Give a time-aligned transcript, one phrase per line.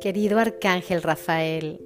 [0.00, 1.78] Querido Arcángel Rafael,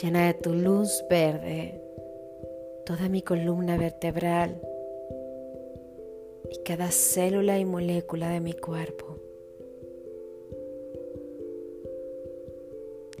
[0.00, 1.80] llena de tu luz verde
[2.86, 4.60] toda mi columna vertebral
[6.50, 9.18] y cada célula y molécula de mi cuerpo.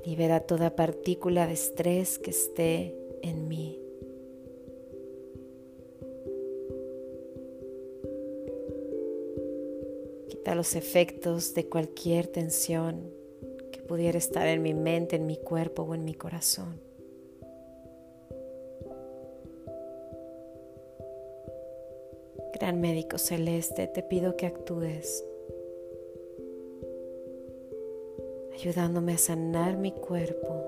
[0.06, 3.89] Libera toda partícula de estrés que esté en mí.
[10.40, 13.12] Quita los efectos de cualquier tensión
[13.70, 16.80] que pudiera estar en mi mente, en mi cuerpo o en mi corazón.
[22.54, 25.26] Gran médico celeste, te pido que actúes,
[28.54, 30.64] ayudándome a sanar mi cuerpo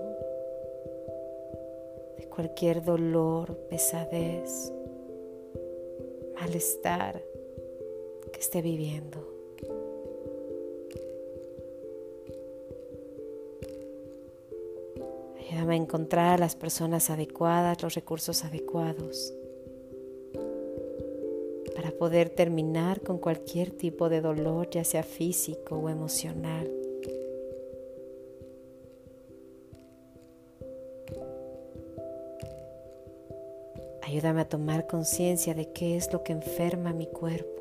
[2.18, 4.70] de cualquier dolor, pesadez,
[6.34, 7.22] malestar
[8.30, 9.31] que esté viviendo.
[15.52, 19.34] Ayúdame a encontrar las personas adecuadas, los recursos adecuados
[21.74, 26.70] para poder terminar con cualquier tipo de dolor, ya sea físico o emocional.
[34.02, 37.51] Ayúdame a tomar conciencia de qué es lo que enferma mi cuerpo.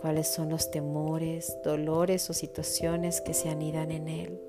[0.00, 4.40] Cuáles son los temores, dolores o situaciones que se anidan en él.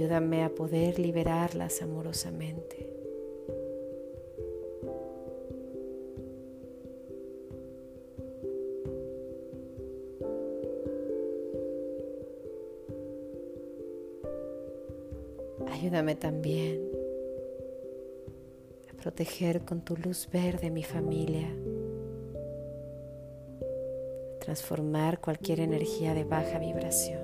[0.00, 2.86] ayúdame a poder liberarlas amorosamente.
[15.68, 16.99] Ayúdame también
[19.00, 21.48] proteger con tu luz verde mi familia,
[24.40, 27.22] transformar cualquier energía de baja vibración,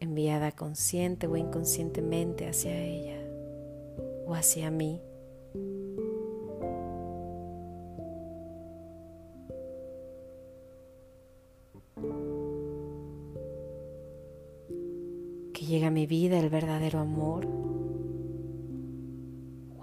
[0.00, 3.20] enviada consciente o inconscientemente hacia ella
[4.26, 5.02] o hacia mí.
[15.52, 17.75] Que llegue a mi vida el verdadero amor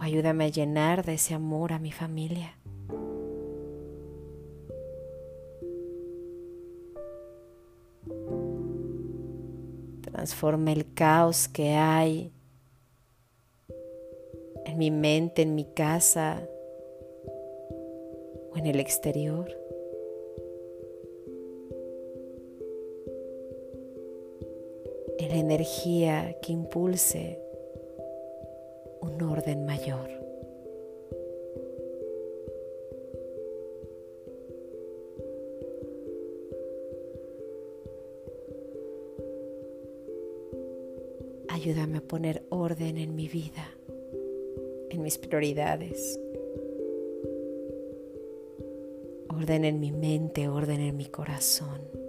[0.03, 2.57] ayúdame a llenar de ese amor a mi familia.
[10.01, 12.33] Transforma el caos que hay
[14.65, 16.49] en mi mente, en mi casa
[18.51, 19.57] o en el exterior.
[25.17, 27.42] En la energía que impulse
[29.23, 30.09] orden mayor.
[41.49, 43.77] Ayúdame a poner orden en mi vida,
[44.89, 46.19] en mis prioridades.
[49.29, 52.02] Orden en mi mente, orden en mi corazón.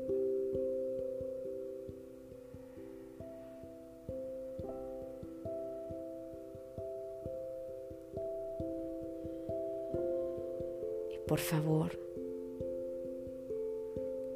[11.27, 11.99] Por favor,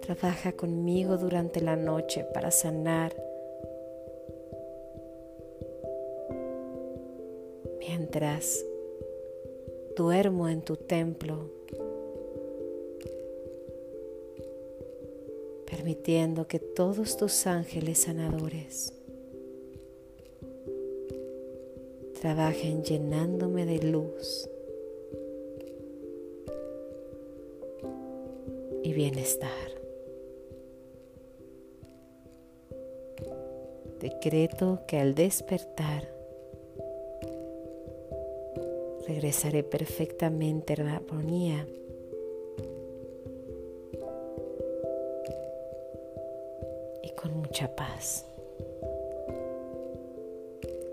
[0.01, 3.15] trabaja conmigo durante la noche para sanar
[7.79, 8.65] mientras
[9.97, 11.51] duermo en tu templo,
[15.71, 18.95] permitiendo que todos tus ángeles sanadores
[22.21, 24.49] trabajen llenándome de luz
[28.89, 29.69] y bienestar.
[34.01, 36.11] Decreto que al despertar
[39.07, 41.67] regresaré perfectamente a la armonía
[47.03, 48.25] y con mucha paz.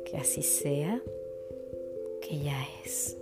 [0.04, 1.02] Que así sea,
[2.22, 3.16] que ya es.